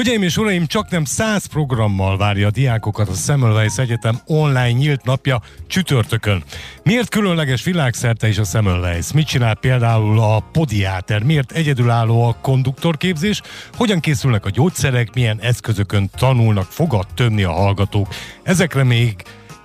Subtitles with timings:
[0.00, 5.04] Hölgyeim és uraim, csak nem 100 programmal várja a diákokat a Semmelweis Egyetem online nyílt
[5.04, 6.42] napja csütörtökön.
[6.82, 9.12] Miért különleges világszerte is a Semmelweis?
[9.12, 11.22] Mit csinál például a podiáter?
[11.22, 13.40] Miért egyedülálló a konduktorképzés?
[13.76, 15.14] Hogyan készülnek a gyógyszerek?
[15.14, 18.08] Milyen eszközökön tanulnak fogat tömni a hallgatók?
[18.42, 19.14] Ezekre még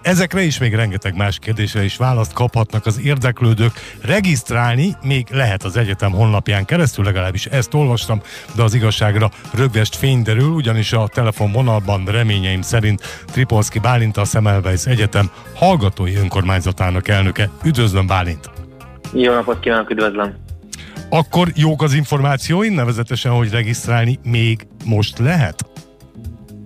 [0.06, 3.72] Ezekre is még rengeteg más kérdésre is választ kaphatnak az érdeklődők.
[4.02, 8.22] Regisztrálni még lehet az egyetem honlapján keresztül, legalábbis ezt olvastam,
[8.56, 14.86] de az igazságra rögvest fény derül, ugyanis a telefonvonalban reményeim szerint Tripolszki Bálint a Szemelweis
[14.86, 17.50] Egyetem hallgatói önkormányzatának elnöke.
[17.64, 18.50] Üdvözlöm Bálint!
[19.14, 20.36] Jó napot kívánok, üdvözlöm!
[21.10, 25.66] Akkor jók az információim, nevezetesen, hogy regisztrálni még most lehet?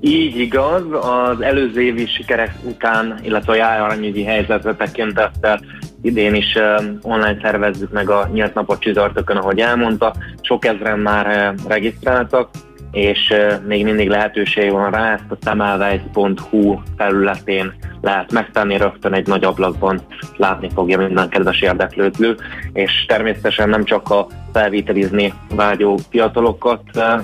[0.02, 5.59] Így igaz, az előző évi sikerek után, illetve a járványügyi helyzetre tekintettel
[6.02, 6.57] idén is
[7.02, 10.16] online szervezzük meg a nyílt napot csütörtökön, ahogy elmondta.
[10.41, 12.49] Sok ezren már regisztráltak,
[12.91, 13.34] és
[13.67, 20.01] még mindig lehetőség van rá, ezt a szemelvejt.hu felületén lehet megtenni rögtön egy nagy ablakban,
[20.38, 22.35] látni fogja minden kedves érdeklődő,
[22.73, 26.82] és természetesen nem csak a felvételizni vágyó fiatalokat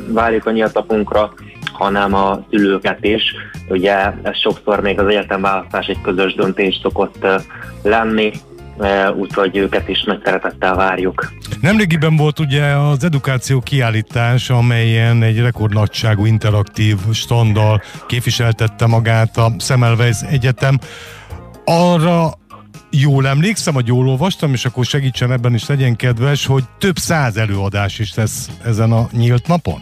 [0.07, 1.33] várjuk a nyílt napunkra,
[1.71, 3.23] hanem a szülőket is.
[3.69, 7.25] Ugye ez sokszor még az egyetemválasztás egy közös döntés szokott
[7.83, 8.31] lenni,
[9.15, 11.31] úgyhogy őket is nagy szeretettel várjuk.
[11.61, 20.21] Nemrégiben volt ugye az edukáció kiállítás, amelyen egy rekordnagyságú interaktív standal képviseltette magát a Semmelweis
[20.29, 20.79] Egyetem.
[21.65, 22.33] Arra
[22.91, 27.37] jól emlékszem, hogy jól olvastam, és akkor segítsen ebben is legyen kedves, hogy több száz
[27.37, 29.79] előadás is lesz ezen a nyílt napon?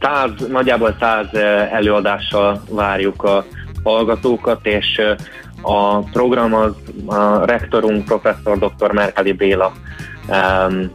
[0.00, 1.34] Száz, nagyjából száz
[1.72, 3.44] előadással várjuk a
[3.84, 5.00] hallgatókat, és
[5.62, 6.72] a program az
[7.06, 8.92] a rektorunk, professzor dr.
[8.92, 9.72] Merkeli Béla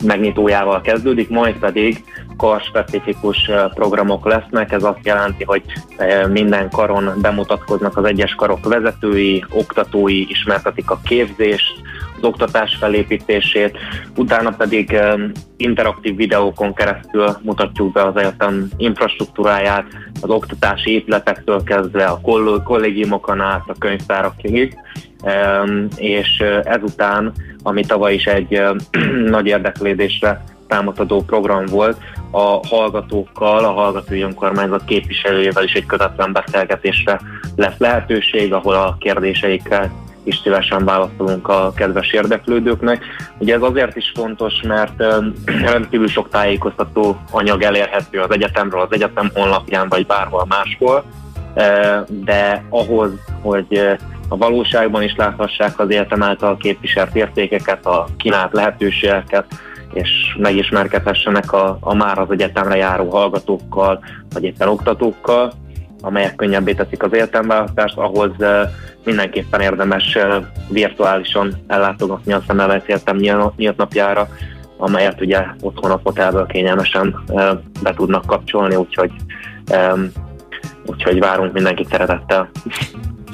[0.03, 2.03] megnyitójával kezdődik, majd pedig
[2.37, 4.71] kar-specifikus programok lesznek.
[4.71, 5.63] Ez azt jelenti, hogy
[6.29, 11.73] minden karon bemutatkoznak az egyes karok vezetői, oktatói, ismertetik a képzést,
[12.25, 13.77] oktatás felépítését,
[14.15, 14.97] utána pedig
[15.57, 19.85] interaktív videókon keresztül mutatjuk be az egyetem infrastruktúráját,
[20.21, 22.19] az oktatási épületektől kezdve a
[22.63, 24.77] kollégiumokon át, a könyvtárakig,
[25.95, 27.31] és ezután,
[27.63, 28.61] ami tavaly is egy
[29.35, 31.97] nagy érdeklődésre támadó program volt,
[32.31, 37.19] a hallgatókkal, a hallgatói önkormányzat képviselőjével is egy kötetlen beszélgetésre
[37.55, 43.03] lesz lehetőség, ahol a kérdéseikkel is szívesen válaszolunk a kedves érdeklődőknek.
[43.37, 45.03] Ugye ez azért is fontos, mert
[45.71, 51.03] rendkívül sok tájékoztató anyag elérhető az egyetemről, az egyetem honlapján, vagy bárhol máshol,
[52.07, 53.97] de ahhoz, hogy
[54.29, 59.45] a valóságban is láthassák az egyetem által képviselt értékeket, a kínált lehetőségeket,
[59.93, 64.03] és megismerkedhessenek a, a már az egyetemre járó hallgatókkal,
[64.33, 65.53] vagy éppen oktatókkal,
[66.01, 68.31] amelyek könnyebbé teszik az egyetemválasztást, ahhoz
[69.05, 70.17] mindenképpen érdemes
[70.69, 73.17] virtuálisan ellátogatni a Szemmelweis Egyetem
[73.55, 74.27] nyílt napjára,
[74.77, 77.23] amelyet ugye otthon a fotelből kényelmesen
[77.83, 79.11] be tudnak kapcsolni, úgyhogy,
[80.85, 82.49] úgyhogy várunk mindenkit szeretettel.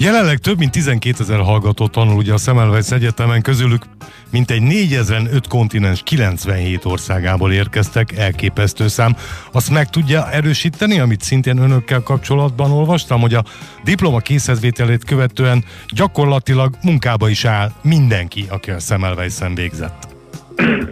[0.02, 3.86] Jelenleg több mint 12 ezer hallgató tanul ugye a Szemmelweis Egyetemen, közülük
[4.30, 9.16] mintegy 4000 5 kontinens 97 országából érkeztek, elképesztő szám.
[9.52, 13.44] Azt meg tudja erősíteni, amit szintén önökkel kapcsolatban olvastam, hogy a
[13.84, 20.11] diploma készhezvételét követően gyakorlatilag munkába is áll mindenki, aki a Szemmelweisen végzett.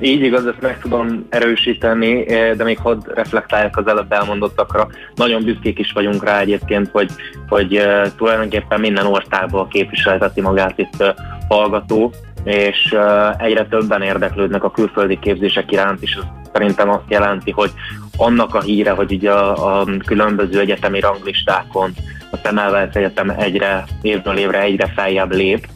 [0.02, 2.24] Így igaz, ezt meg tudom erősíteni,
[2.56, 4.88] de még hadd reflektáljak az előbb elmondottakra.
[5.16, 7.10] Nagyon büszkék is vagyunk rá egyébként, hogy,
[7.48, 7.82] hogy
[8.18, 11.14] tulajdonképpen minden országból képviselteti magát itt
[11.48, 12.96] hallgató, és
[13.38, 16.20] egyre többen érdeklődnek a külföldi képzések iránt is.
[16.54, 17.72] Szerintem azt jelenti, hogy
[18.18, 21.92] annak a híre, hogy ugye a, a különböző egyetemi ranglistákon
[22.32, 25.68] a Szemelweis Egyetem egyre, évről évre egyre feljebb lép,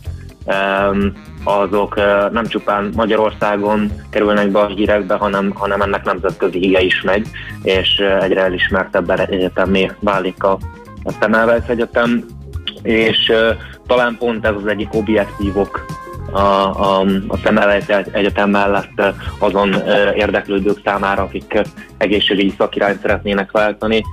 [1.44, 1.96] azok
[2.32, 7.28] nem csupán Magyarországon kerülnek be a hírekbe, hanem, hanem ennek nemzetközi híre is megy,
[7.64, 10.58] és egyre elismertebb egyetemé válik a,
[11.20, 12.26] Szemelweis Egyetem,
[12.82, 13.32] és
[13.88, 15.86] talán pont ez az egyik objektívok
[16.32, 19.02] a, a, a Szemelweis Egyetem mellett
[19.40, 19.74] azon
[20.16, 21.62] érdeklődők számára, akik
[21.98, 24.04] egészségügyi szakirányt szeretnének váltani,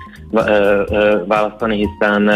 [1.27, 2.31] választani, hiszen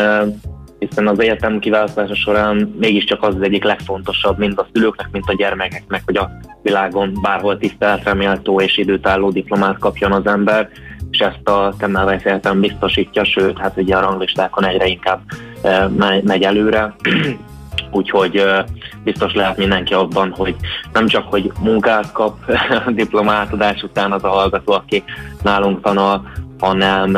[0.88, 5.34] hiszen az egyetem kiválasztása során mégiscsak az az egyik legfontosabb, mind a szülőknek, mint a
[5.34, 6.30] gyermekeknek, hogy a
[6.62, 10.68] világon bárhol tiszteletre méltó és időtálló diplomát kapjon az ember,
[11.10, 15.20] és ezt a Semmelweis Egyetem biztosítja, sőt, hát ugye a ranglistákon egyre inkább
[15.62, 15.88] e,
[16.24, 16.94] megy előre,
[17.90, 18.64] úgyhogy e,
[19.04, 20.56] biztos lehet mindenki abban, hogy
[20.92, 22.38] nem csak, hogy munkát kap
[22.94, 25.04] diplomátadás után az a hallgató, aki
[25.42, 26.22] nálunk tanul,
[26.58, 27.16] hanem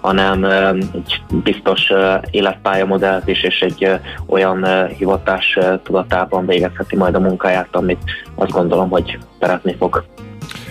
[0.00, 1.92] hanem egy biztos
[2.30, 8.02] életpályamodellt is, és egy olyan hivatás tudatában végezheti majd a munkáját, amit
[8.34, 10.04] azt gondolom, hogy szeretni fog.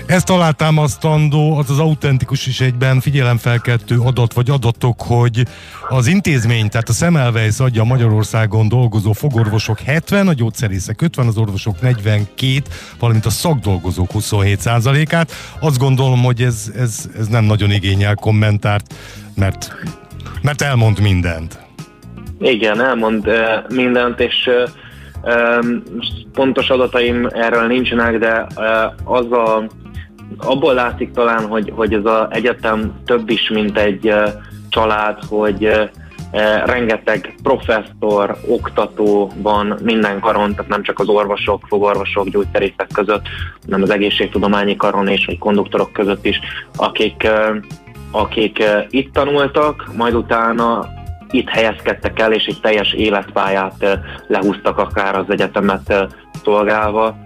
[0.09, 5.44] Ezt alátámasztandó az az autentikus is egyben figyelemfelkeltő adat vagy adatok, hogy
[5.89, 11.81] az intézmény, tehát a Semmelweis adja Magyarországon dolgozó fogorvosok 70, a gyógyszerészek 50, az orvosok
[11.81, 12.61] 42,
[13.00, 18.94] valamint a szakdolgozók 27 át Azt gondolom, hogy ez, ez, ez nem nagyon igényel kommentárt,
[19.35, 19.75] mert,
[20.41, 21.59] mert elmond mindent.
[22.39, 24.50] Igen, elmond uh, mindent, és
[25.23, 25.65] uh,
[26.33, 29.67] pontos adataim erről nincsenek, de uh, az a
[30.37, 34.13] abból látszik talán, hogy, hogy ez az egyetem több is, mint egy
[34.69, 35.89] család, hogy
[36.65, 43.27] rengeteg professzor, oktató van minden karon, tehát nem csak az orvosok, fogorvosok, gyógyszerészek között,
[43.65, 46.39] hanem az egészségtudományi karon és vagy konduktorok között is,
[46.75, 47.27] akik,
[48.11, 50.87] akik itt tanultak, majd utána
[51.31, 56.07] itt helyezkedtek el, és egy teljes életpályát lehúztak akár az egyetemet
[56.43, 57.17] szolgálva.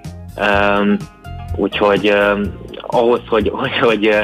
[1.55, 2.13] Úgyhogy
[2.93, 4.15] ahhoz, hogy, hogy, hogy,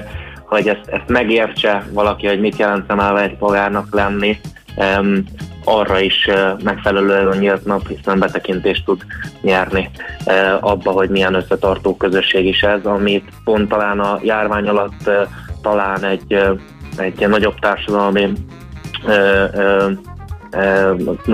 [0.45, 4.39] hogy ezt, ezt megértse valaki, hogy mit jelent szemelve egy polgárnak lenni,
[4.75, 5.23] um,
[5.63, 9.01] arra is uh, megfelelően nyílt nap, hiszen betekintést tud
[9.41, 9.89] nyerni
[10.25, 15.09] uh, abba, hogy milyen összetartó közösség is ez, amit pont talán a járvány alatt
[15.61, 16.37] talán egy,
[16.97, 18.31] egy nagyobb társadalmi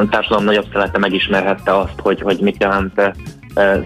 [0.09, 3.01] társadalom nagyobb szelete megismerhette azt, hogy, hogy mit jelent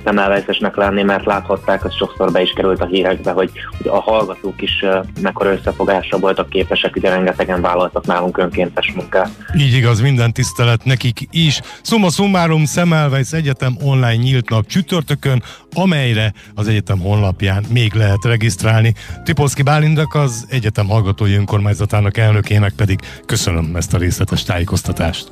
[0.04, 4.62] szemelvejszesnek lenni, mert láthatták, az sokszor be is került a hírekbe, hogy, hogy a hallgatók
[4.62, 4.86] is
[5.22, 9.30] mekkora összefogásra voltak képesek, ugye rengetegen vállaltak nálunk önkéntes munkát.
[9.58, 11.60] Így igaz, minden tisztelet nekik is.
[11.82, 15.44] Summa summarum, Szemelvejsz Egyetem online nyílt nap csütörtökön,
[15.74, 18.94] amelyre az egyetem honlapján még lehet regisztrálni.
[19.24, 25.28] Tipolszki Bálindak az egyetem hallgatói önkormányzatának elnökének pedig köszönöm ezt a részletes tájékoztatást.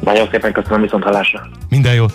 [0.00, 1.48] Nagyon szépen köszönöm, viszont hallásra.
[1.68, 2.12] Minden jót!